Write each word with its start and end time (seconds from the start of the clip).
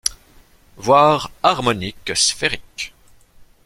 Voir 0.77 1.29
harmonique 1.43 2.15
sphérique. 2.17 2.91